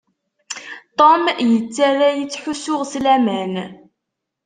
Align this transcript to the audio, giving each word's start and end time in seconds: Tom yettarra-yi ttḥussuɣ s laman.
Tom 0.97 1.21
yettarra-yi 1.53 2.25
ttḥussuɣ 2.25 2.81
s 2.91 2.93
laman. 3.03 3.53